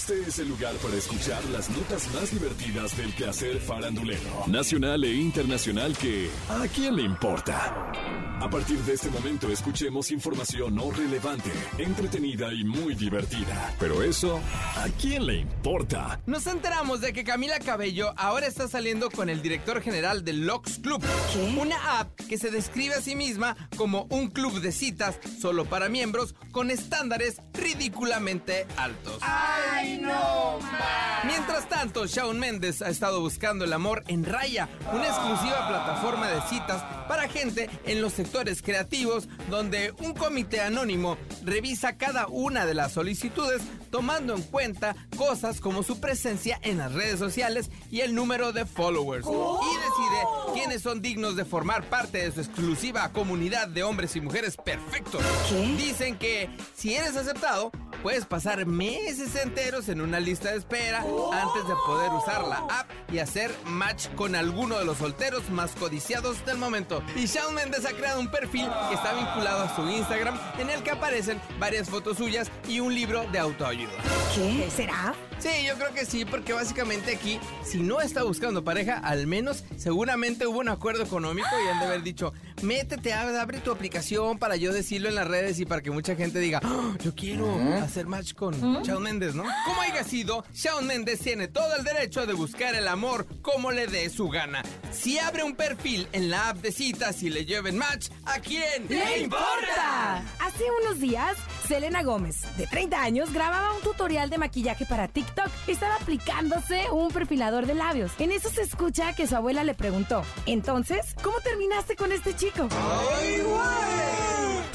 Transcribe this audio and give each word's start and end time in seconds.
Este 0.00 0.22
es 0.22 0.38
el 0.38 0.48
lugar 0.48 0.74
para 0.76 0.94
escuchar 0.94 1.44
las 1.50 1.68
notas 1.68 2.10
más 2.14 2.30
divertidas 2.30 2.96
del 2.96 3.14
quehacer 3.14 3.60
farandulero, 3.60 4.46
nacional 4.46 5.04
e 5.04 5.12
internacional 5.12 5.94
que 5.94 6.30
¿a 6.48 6.66
quién 6.68 6.96
le 6.96 7.02
importa? 7.02 7.92
A 8.40 8.48
partir 8.48 8.78
de 8.78 8.94
este 8.94 9.10
momento 9.10 9.52
escuchemos 9.52 10.10
información 10.10 10.74
no 10.74 10.90
relevante, 10.90 11.50
entretenida 11.76 12.50
y 12.54 12.64
muy 12.64 12.94
divertida. 12.94 13.74
Pero 13.78 14.02
eso, 14.02 14.40
¿a 14.76 14.86
quién 14.98 15.26
le 15.26 15.34
importa? 15.36 16.18
Nos 16.24 16.46
enteramos 16.46 17.02
de 17.02 17.12
que 17.12 17.22
Camila 17.22 17.58
Cabello 17.58 18.14
ahora 18.16 18.46
está 18.46 18.66
saliendo 18.66 19.10
con 19.10 19.28
el 19.28 19.42
director 19.42 19.82
general 19.82 20.24
del 20.24 20.46
Lux 20.46 20.78
Club. 20.78 21.04
Una 21.60 22.00
app 22.00 22.18
que 22.30 22.38
se 22.38 22.50
describe 22.50 22.94
a 22.94 23.02
sí 23.02 23.14
misma 23.14 23.54
como 23.76 24.06
un 24.08 24.30
club 24.30 24.62
de 24.62 24.72
citas 24.72 25.20
solo 25.38 25.66
para 25.66 25.90
miembros 25.90 26.34
con 26.50 26.70
estándares 26.70 27.42
ridículamente 27.52 28.66
altos. 28.78 29.18
¡Ay, 29.20 29.89
no, 29.98 30.58
Mientras 31.26 31.68
tanto, 31.68 32.06
Shawn 32.06 32.38
Mendes 32.38 32.80
ha 32.80 32.88
estado 32.88 33.20
buscando 33.20 33.64
el 33.64 33.72
amor 33.72 34.04
en 34.08 34.24
Raya, 34.24 34.68
una 34.92 35.06
exclusiva 35.06 35.68
plataforma 35.68 36.28
de 36.28 36.40
citas 36.48 36.82
para 37.06 37.28
gente 37.28 37.68
en 37.84 38.00
los 38.00 38.14
sectores 38.14 38.62
creativos 38.62 39.28
donde 39.50 39.92
un 39.98 40.14
comité 40.14 40.60
anónimo 40.60 41.18
revisa 41.44 41.96
cada 41.98 42.26
una 42.26 42.64
de 42.64 42.74
las 42.74 42.92
solicitudes 42.92 43.62
tomando 43.90 44.34
en 44.34 44.42
cuenta 44.42 44.96
cosas 45.16 45.60
como 45.60 45.82
su 45.82 46.00
presencia 46.00 46.58
en 46.62 46.78
las 46.78 46.92
redes 46.92 47.18
sociales 47.18 47.70
y 47.90 48.00
el 48.00 48.14
número 48.14 48.52
de 48.52 48.64
followers. 48.64 49.26
Y 49.26 49.74
decide 49.76 50.54
quiénes 50.54 50.82
son 50.82 51.02
dignos 51.02 51.36
de 51.36 51.44
formar 51.44 51.84
parte 51.84 52.18
de 52.18 52.32
su 52.32 52.40
exclusiva 52.40 53.10
comunidad 53.12 53.68
de 53.68 53.82
hombres 53.82 54.16
y 54.16 54.20
mujeres 54.20 54.56
perfectos. 54.56 55.22
Dicen 55.76 56.16
que 56.16 56.48
si 56.74 56.94
eres 56.94 57.16
aceptado, 57.16 57.72
puedes 58.02 58.24
pasar 58.24 58.64
meses 58.66 59.34
enteros 59.36 59.69
en 59.70 60.00
una 60.00 60.18
lista 60.18 60.50
de 60.50 60.58
espera 60.58 60.98
antes 60.98 61.68
de 61.68 61.74
poder 61.86 62.10
usar 62.12 62.42
la 62.48 62.56
app 62.56 62.90
y 63.12 63.20
hacer 63.20 63.54
match 63.66 64.08
con 64.16 64.34
alguno 64.34 64.76
de 64.76 64.84
los 64.84 64.98
solteros 64.98 65.48
más 65.50 65.70
codiciados 65.76 66.44
del 66.44 66.58
momento. 66.58 67.02
Y 67.14 67.26
Shawn 67.26 67.54
Mendes 67.54 67.86
ha 67.86 67.92
creado 67.92 68.18
un 68.18 68.28
perfil 68.28 68.68
que 68.88 68.96
está 68.96 69.12
vinculado 69.14 69.62
a 69.62 69.76
su 69.76 69.88
Instagram 69.88 70.36
en 70.58 70.70
el 70.70 70.82
que 70.82 70.90
aparecen 70.90 71.40
varias 71.60 71.88
fotos 71.88 72.16
suyas 72.16 72.50
y 72.68 72.80
un 72.80 72.92
libro 72.94 73.24
de 73.30 73.38
autoayuda. 73.38 73.92
¿Qué 74.34 74.68
será? 74.74 75.14
Sí, 75.38 75.48
yo 75.66 75.74
creo 75.76 75.94
que 75.94 76.04
sí, 76.04 76.24
porque 76.26 76.52
básicamente 76.52 77.14
aquí, 77.14 77.40
si 77.64 77.78
no 77.80 78.00
está 78.00 78.24
buscando 78.24 78.62
pareja, 78.62 78.98
al 78.98 79.26
menos 79.26 79.64
seguramente 79.78 80.46
hubo 80.46 80.58
un 80.58 80.68
acuerdo 80.68 81.02
económico 81.02 81.48
y 81.64 81.68
han 81.68 81.78
de 81.80 81.86
haber 81.86 82.02
dicho, 82.02 82.34
métete, 82.62 83.14
abre 83.14 83.60
tu 83.60 83.70
aplicación 83.72 84.38
para 84.38 84.56
yo 84.56 84.70
decirlo 84.72 85.08
en 85.08 85.14
las 85.14 85.26
redes 85.26 85.58
y 85.58 85.64
para 85.64 85.80
que 85.80 85.90
mucha 85.90 86.14
gente 86.14 86.40
diga, 86.40 86.60
"Oh, 86.62 86.94
yo 87.02 87.14
quiero 87.14 87.48
hacer 87.82 88.06
match 88.06 88.34
con 88.34 88.82
Shawn 88.82 89.02
Mendes, 89.02 89.34
¿no? 89.34 89.44
Como 89.64 89.80
haya 89.82 90.04
sido, 90.04 90.44
Shawn 90.54 90.86
Mendes 90.86 91.20
tiene 91.20 91.48
todo 91.48 91.76
el 91.76 91.84
derecho 91.84 92.26
de 92.26 92.32
buscar 92.32 92.74
el 92.74 92.88
amor 92.88 93.26
como 93.42 93.70
le 93.70 93.86
dé 93.86 94.08
su 94.08 94.28
gana. 94.28 94.62
Si 94.92 95.18
abre 95.18 95.42
un 95.42 95.54
perfil 95.54 96.08
en 96.12 96.30
la 96.30 96.50
app 96.50 96.58
de 96.58 96.72
citas 96.72 97.22
y 97.22 97.30
le 97.30 97.44
lleven 97.44 97.76
match, 97.76 98.08
¿a 98.24 98.40
quién 98.40 98.86
¡Le 98.88 99.18
importa! 99.18 100.22
Hace 100.40 100.64
unos 100.82 101.00
días, 101.00 101.36
Selena 101.68 102.02
Gómez, 102.02 102.42
de 102.56 102.66
30 102.66 103.02
años, 103.02 103.32
grababa 103.32 103.74
un 103.74 103.82
tutorial 103.82 104.30
de 104.30 104.38
maquillaje 104.38 104.86
para 104.86 105.08
TikTok. 105.08 105.48
Estaba 105.66 105.96
aplicándose 105.96 106.90
un 106.90 107.10
perfilador 107.10 107.66
de 107.66 107.74
labios. 107.74 108.12
En 108.18 108.32
eso 108.32 108.50
se 108.50 108.62
escucha 108.62 109.14
que 109.14 109.26
su 109.26 109.36
abuela 109.36 109.64
le 109.64 109.74
preguntó, 109.74 110.22
entonces, 110.46 111.14
¿cómo 111.22 111.38
terminaste 111.40 111.96
con 111.96 112.12
este 112.12 112.34
chico? 112.34 112.68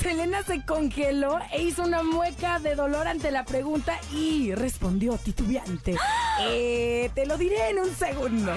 Selena 0.00 0.42
se 0.42 0.64
congeló 0.64 1.38
e 1.52 1.62
hizo 1.62 1.82
una 1.82 2.02
mueca 2.02 2.58
de 2.58 2.74
dolor 2.74 3.06
ante 3.06 3.30
la 3.30 3.44
pregunta 3.44 3.98
y 4.12 4.54
respondió 4.54 5.18
titubeante. 5.18 5.96
Eh, 6.40 7.10
te 7.14 7.26
lo 7.26 7.36
diré 7.36 7.70
en 7.70 7.80
un 7.80 7.94
segundo. 7.94 8.52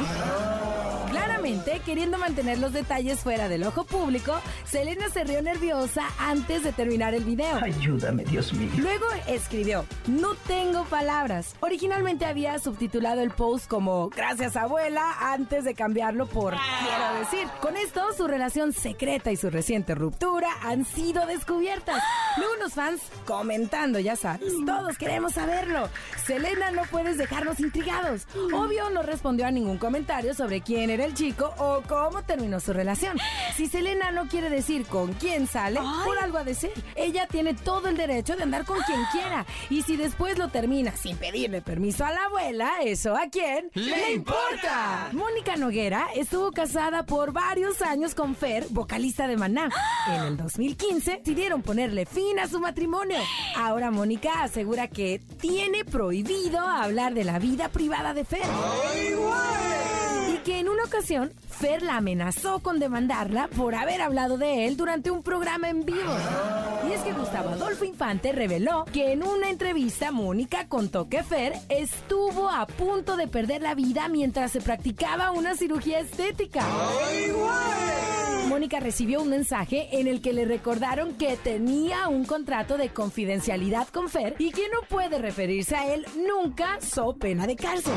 Claramente, 1.13 1.79
queriendo 1.85 2.17
mantener 2.17 2.57
los 2.57 2.73
detalles 2.73 3.19
fuera 3.19 3.47
del 3.47 3.63
ojo 3.65 3.83
público, 3.83 4.33
Selena 4.65 5.09
se 5.09 5.23
rió 5.23 5.43
nerviosa 5.43 6.07
antes 6.17 6.63
de 6.63 6.71
terminar 6.71 7.13
el 7.13 7.23
video. 7.23 7.59
Ayúdame, 7.61 8.23
Dios 8.23 8.51
mío. 8.51 8.71
Luego 8.77 9.05
escribió, 9.27 9.85
no 10.07 10.33
tengo 10.33 10.85
palabras. 10.85 11.55
Originalmente 11.59 12.25
había 12.25 12.57
subtitulado 12.57 13.21
el 13.21 13.29
post 13.29 13.67
como 13.67 14.09
Gracias 14.09 14.55
abuela 14.55 15.31
antes 15.31 15.65
de 15.65 15.75
cambiarlo 15.75 16.25
por 16.25 16.55
Quiero 16.55 17.19
decir. 17.19 17.47
Con 17.61 17.77
esto, 17.77 18.11
su 18.17 18.25
relación 18.25 18.73
secreta 18.73 19.31
y 19.31 19.35
su 19.35 19.51
reciente 19.51 19.93
ruptura 19.93 20.49
han 20.63 20.83
sido 20.83 21.27
descubiertas. 21.27 22.01
Luego 22.37 22.55
unos 22.55 22.73
fans 22.73 23.01
comentando, 23.27 23.99
ya 23.99 24.15
sabes, 24.15 24.51
todos 24.65 24.97
queremos 24.97 25.33
saberlo. 25.33 25.89
Selena, 26.25 26.71
no 26.71 26.81
puedes 26.89 27.19
dejarnos 27.19 27.59
intrigados. 27.59 28.25
Obvio 28.51 28.89
no 28.89 29.03
respondió 29.03 29.45
a 29.45 29.51
ningún 29.51 29.77
comentario 29.77 30.33
sobre 30.33 30.61
quién 30.61 30.89
era 30.89 31.02
el 31.03 31.13
chico 31.13 31.53
o 31.57 31.81
cómo 31.87 32.23
terminó 32.23 32.59
su 32.59 32.73
relación. 32.73 33.17
Si 33.55 33.67
Selena 33.67 34.11
no 34.11 34.27
quiere 34.27 34.49
decir 34.49 34.85
con 34.85 35.13
quién 35.13 35.47
sale, 35.47 35.79
por 36.05 36.17
algo 36.17 36.37
a 36.37 36.43
decir. 36.43 36.71
Ella 36.95 37.27
tiene 37.27 37.53
todo 37.53 37.89
el 37.89 37.97
derecho 37.97 38.35
de 38.35 38.43
andar 38.43 38.65
con 38.65 38.79
quien 38.81 39.01
quiera. 39.11 39.45
Y 39.69 39.81
si 39.81 39.97
después 39.97 40.37
lo 40.37 40.49
termina 40.49 40.95
sin 40.95 41.17
pedirle 41.17 41.61
permiso 41.61 42.05
a 42.05 42.11
la 42.11 42.25
abuela, 42.25 42.71
¿eso 42.83 43.15
a 43.15 43.27
quién? 43.29 43.69
¡Le 43.73 44.13
importa! 44.13 45.09
Mónica 45.11 45.55
Noguera 45.55 46.07
estuvo 46.15 46.51
casada 46.51 47.05
por 47.05 47.31
varios 47.31 47.81
años 47.81 48.15
con 48.15 48.35
Fer, 48.35 48.65
vocalista 48.69 49.27
de 49.27 49.37
Maná. 49.37 49.69
En 50.07 50.23
el 50.23 50.37
2015 50.37 51.17
decidieron 51.17 51.61
ponerle 51.61 52.05
fin 52.05 52.39
a 52.39 52.47
su 52.47 52.59
matrimonio. 52.59 53.17
Ahora 53.55 53.91
Mónica 53.91 54.43
asegura 54.43 54.87
que 54.87 55.19
tiene 55.39 55.85
prohibido 55.85 56.59
hablar 56.59 57.13
de 57.13 57.23
la 57.23 57.39
vida 57.39 57.69
privada 57.69 58.13
de 58.13 58.25
Fer. 58.25 58.41
Y 58.95 59.09
que 59.09 59.17
en 59.17 59.72
ocasión 60.83 61.31
Fer 61.49 61.81
la 61.81 61.97
amenazó 61.97 62.59
con 62.59 62.79
demandarla 62.79 63.47
por 63.47 63.75
haber 63.75 64.01
hablado 64.01 64.37
de 64.37 64.65
él 64.65 64.75
durante 64.75 65.11
un 65.11 65.23
programa 65.23 65.69
en 65.69 65.85
vivo. 65.85 66.13
Y 66.89 66.91
es 66.91 67.01
que 67.01 67.13
Gustavo 67.13 67.49
Adolfo 67.49 67.85
Infante 67.85 68.31
reveló 68.31 68.85
que 68.91 69.13
en 69.13 69.23
una 69.23 69.49
entrevista 69.49 70.11
Mónica 70.11 70.67
contó 70.67 71.07
que 71.07 71.23
Fer 71.23 71.53
estuvo 71.69 72.49
a 72.49 72.65
punto 72.65 73.15
de 73.15 73.27
perder 73.27 73.61
la 73.61 73.75
vida 73.75 74.09
mientras 74.09 74.51
se 74.51 74.61
practicaba 74.61 75.31
una 75.31 75.55
cirugía 75.55 75.99
estética. 75.99 76.65
Mónica 78.47 78.79
recibió 78.79 79.21
un 79.21 79.29
mensaje 79.29 79.87
en 79.91 80.07
el 80.07 80.21
que 80.21 80.33
le 80.33 80.45
recordaron 80.45 81.13
que 81.13 81.37
tenía 81.37 82.07
un 82.07 82.25
contrato 82.25 82.77
de 82.77 82.89
confidencialidad 82.89 83.87
con 83.87 84.09
Fer 84.09 84.35
y 84.37 84.51
que 84.51 84.67
no 84.69 84.81
puede 84.89 85.19
referirse 85.19 85.75
a 85.75 85.93
él 85.93 86.05
nunca 86.27 86.79
so 86.81 87.15
pena 87.15 87.47
de 87.47 87.55
cárcel. 87.55 87.93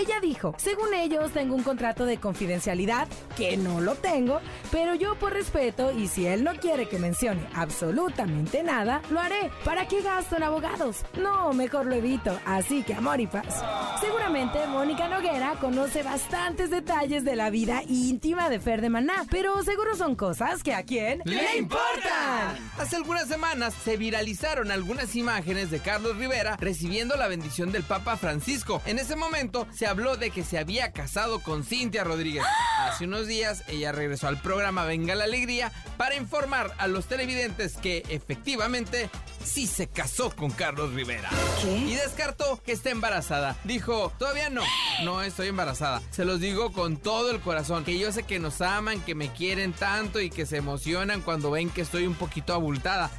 Ella 0.00 0.18
dijo, 0.18 0.54
según 0.56 0.94
ellos 0.94 1.30
tengo 1.32 1.54
un 1.54 1.62
contrato 1.62 2.06
de 2.06 2.16
confidencialidad, 2.16 3.06
que 3.36 3.58
no 3.58 3.82
lo 3.82 3.96
tengo, 3.96 4.40
pero 4.70 4.94
yo 4.94 5.14
por 5.16 5.34
respeto 5.34 5.92
y 5.92 6.08
si 6.08 6.26
él 6.26 6.42
no 6.42 6.54
quiere 6.54 6.88
que 6.88 6.98
mencione 6.98 7.46
absolutamente 7.54 8.62
nada, 8.62 9.02
lo 9.10 9.20
haré. 9.20 9.50
¿Para 9.62 9.86
qué 9.88 10.00
gasto 10.00 10.38
en 10.38 10.44
abogados? 10.44 11.04
No, 11.20 11.52
mejor 11.52 11.84
lo 11.84 11.96
evito, 11.96 12.34
así 12.46 12.82
que 12.82 12.94
amor 12.94 13.20
y 13.20 13.26
paz. 13.26 13.62
Seguramente 14.00 14.66
Mónica 14.68 15.06
Noguera 15.06 15.56
conoce 15.60 16.02
bastantes 16.02 16.70
detalles 16.70 17.22
de 17.22 17.36
la 17.36 17.50
vida 17.50 17.82
íntima 17.86 18.48
de 18.48 18.58
Fer 18.58 18.80
de 18.80 18.88
Maná, 18.88 19.26
pero 19.30 19.62
seguro 19.64 19.96
son 19.96 20.16
cosas 20.16 20.62
que 20.62 20.72
a 20.72 20.82
quién 20.82 21.20
¡Le 21.26 21.58
importan! 21.58 22.56
Hace 22.78 22.96
algunas 22.96 23.28
semanas 23.28 23.74
se 23.84 23.98
viralizaron 23.98 24.70
algunas 24.70 25.14
imágenes 25.14 25.70
de 25.70 25.80
Carlos 25.80 26.16
Rivera 26.16 26.56
recibiendo 26.56 27.16
la 27.16 27.28
bendición 27.28 27.70
del 27.70 27.82
Papa 27.82 28.16
Francisco. 28.16 28.80
En 28.86 28.98
ese 28.98 29.14
momento 29.14 29.66
se 29.70 29.89
habló 29.90 30.16
de 30.16 30.30
que 30.30 30.44
se 30.44 30.56
había 30.56 30.92
casado 30.92 31.40
con 31.42 31.64
Cintia 31.64 32.04
Rodríguez. 32.04 32.44
Hace 32.78 33.06
unos 33.06 33.26
días 33.26 33.64
ella 33.66 33.90
regresó 33.90 34.28
al 34.28 34.40
programa 34.40 34.84
Venga 34.84 35.16
la 35.16 35.24
Alegría 35.24 35.72
para 35.96 36.14
informar 36.14 36.72
a 36.78 36.86
los 36.86 37.06
televidentes 37.06 37.76
que 37.76 38.04
efectivamente 38.08 39.10
sí 39.44 39.66
se 39.66 39.88
casó 39.88 40.30
con 40.30 40.52
Carlos 40.52 40.92
Rivera. 40.94 41.28
Y 41.64 41.94
descartó 41.96 42.62
que 42.64 42.70
esté 42.70 42.90
embarazada. 42.90 43.56
Dijo, 43.64 44.12
todavía 44.16 44.48
no, 44.48 44.62
no 45.02 45.22
estoy 45.22 45.48
embarazada. 45.48 46.00
Se 46.10 46.24
los 46.24 46.38
digo 46.38 46.72
con 46.72 46.96
todo 46.96 47.32
el 47.32 47.40
corazón, 47.40 47.84
que 47.84 47.98
yo 47.98 48.12
sé 48.12 48.22
que 48.22 48.38
nos 48.38 48.60
aman, 48.60 49.00
que 49.00 49.16
me 49.16 49.32
quieren 49.32 49.72
tanto 49.72 50.20
y 50.20 50.30
que 50.30 50.46
se 50.46 50.58
emocionan 50.58 51.20
cuando 51.20 51.50
ven 51.50 51.68
que 51.68 51.80
estoy 51.80 52.06
un 52.06 52.14
poquito 52.14 52.54
abultada. 52.54 53.10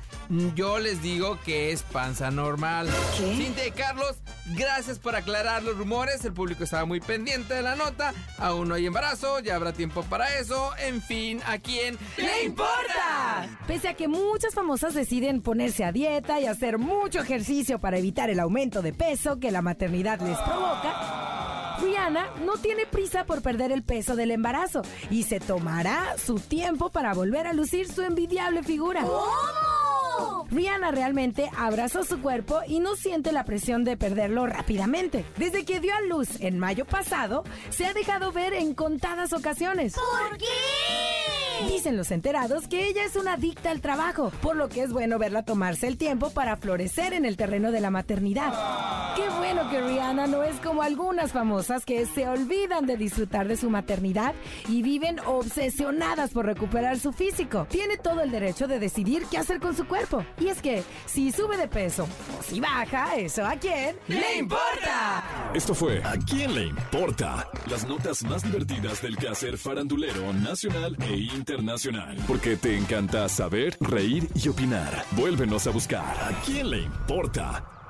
Yo 0.56 0.80
les 0.80 1.02
digo 1.02 1.38
que 1.44 1.74
es 1.74 1.84
panza 1.84 2.32
normal. 2.32 2.88
Cintia 3.18 3.68
y 3.68 3.72
Carlos, 3.72 4.16
gracias 4.56 4.98
por 4.98 5.14
aclarar 5.16 5.62
los 5.62 5.78
rumores. 5.78 6.24
El 6.24 6.32
público 6.32 6.64
estaba 6.64 6.86
muy 6.86 7.02
pendiente 7.02 7.54
de 7.54 7.62
la 7.62 7.76
nota. 7.76 8.14
Aún 8.38 8.70
no 8.70 8.76
hay 8.76 8.86
embarazo, 8.86 9.40
ya 9.40 9.56
habrá 9.56 9.74
tiempo 9.74 10.04
para 10.04 10.38
eso. 10.38 10.72
En 10.78 11.02
fin, 11.02 11.42
¿a 11.46 11.58
quién 11.58 11.98
le 12.16 12.46
importa? 12.46 13.50
Pese 13.68 13.90
a 13.90 13.94
que 13.96 14.08
muchas 14.08 14.54
famosas 14.54 14.94
deciden 14.94 15.42
ponerse 15.42 15.84
a 15.84 15.92
dieta 15.92 16.40
y 16.40 16.46
hacer 16.46 16.78
mucho 16.78 17.20
ejercicio 17.20 17.80
para 17.80 17.98
evitar 17.98 18.30
el 18.30 18.40
aumento 18.40 18.82
de 18.82 18.94
peso 18.94 19.38
que 19.38 19.52
la 19.52 19.62
maternidad 19.62 20.22
les 20.22 20.38
provoca, 20.38 21.78
Rihanna 21.82 22.30
no 22.46 22.54
tiene 22.58 22.86
prisa 22.86 23.26
por 23.26 23.42
perder 23.42 23.74
el 23.74 23.84
peso 23.84 24.16
del 24.16 24.32
embarazo 24.32 24.82
y 25.10 25.24
se 25.24 25.42
tomará 25.42 26.16
su 26.18 26.36
tiempo 26.36 26.90
para 26.90 27.14
volver 27.14 27.48
a 27.48 27.54
lucir 27.54 27.92
su 27.92 28.02
envidiable 28.02 28.64
figura. 28.64 29.04
Rihanna 30.50 30.92
realmente 30.92 31.50
abrazó 31.58 32.04
su 32.04 32.22
cuerpo 32.22 32.60
y 32.68 32.80
no 32.80 32.96
siente 32.96 33.32
la 33.32 33.46
presión 33.46 33.84
de 33.84 33.98
perderlo 33.98 34.48
rápidamente. 34.48 35.26
Desde 35.38 35.66
que 35.66 35.80
dio 35.80 35.94
a 35.94 36.02
luz 36.02 36.40
en 36.42 36.60
mayo 36.60 36.86
pasado, 36.86 37.44
se 37.70 37.86
ha 37.86 37.94
dejado 37.94 38.32
ver 38.32 38.54
en 38.54 38.74
contadas 38.74 39.34
ocasiones. 39.34 39.94
¿Por 39.94 40.38
qué? 40.38 40.46
Dicen 41.68 41.96
los 41.96 42.12
enterados 42.12 42.68
que 42.68 42.88
ella 42.88 43.06
es 43.06 43.16
una 43.16 43.34
adicta 43.34 43.70
al 43.70 43.82
trabajo, 43.82 44.32
por 44.42 44.56
lo 44.56 44.68
que 44.68 44.82
es 44.84 44.92
bueno 44.92 45.20
verla 45.20 45.44
tomarse 45.44 45.88
el 45.88 45.98
tiempo 45.98 46.32
para 46.32 46.58
florecer 46.58 47.14
en 47.14 47.24
el 47.24 47.38
terreno 47.38 47.72
de 47.72 47.82
la 47.82 47.92
maternidad. 47.92 48.52
Qué 49.16 49.30
bueno 49.30 49.70
que 49.70 49.82
Rihanna 49.82 50.28
no 50.28 50.44
es 50.44 50.56
como 50.62 50.82
algunas 50.82 51.32
famosas 51.32 51.86
que 51.86 52.06
se 52.06 52.28
olvidan 52.28 52.86
de 52.86 52.96
disfrutar 52.96 53.48
de 53.48 53.58
su 53.58 53.70
maternidad 53.70 54.34
y 54.70 54.82
viven 54.82 55.20
obsesionadas 55.26 56.32
por 56.32 56.46
recuperar 56.46 56.98
su 56.98 57.12
físico. 57.12 57.68
Tiene 57.70 57.98
todo 57.98 58.22
el 58.22 58.32
derecho 58.32 58.68
de 58.68 58.80
decidir 58.80 59.24
qué 59.30 59.38
hacer 59.38 59.60
con 59.60 59.76
su 59.76 59.86
cuerpo. 59.86 60.24
Y 60.40 60.48
es 60.48 60.62
que 60.62 60.84
si 61.06 61.32
sube 61.32 61.58
de 61.58 61.68
peso 61.68 62.08
o 62.40 62.44
si 62.44 62.60
baja, 62.60 63.16
eso 63.16 63.46
a 63.46 63.56
quién 63.56 63.96
¡Le 64.08 64.38
importa! 64.38 65.52
Esto 65.54 65.74
fue 65.74 66.02
¿A 66.04 66.18
quién 66.18 66.56
le 66.56 66.68
importa? 66.68 67.50
Las 67.70 67.86
notas 67.88 68.24
más 68.24 68.44
divertidas 68.44 69.02
del 69.02 69.18
quehacer 69.18 69.58
farandulero 69.58 70.32
nacional 70.34 70.96
e 71.02 71.16
internacional. 71.18 72.18
Porque 72.28 72.56
te 72.56 72.78
encanta 72.78 73.28
saber, 73.30 73.78
reír 73.80 74.30
y 74.36 74.48
opinar. 74.48 75.06
Vuélvenos 75.12 75.68
a 75.68 75.72
buscar 75.72 76.02
¿A 76.22 76.32
quién 76.46 76.70
le 76.70 76.82
importa? 76.82 77.81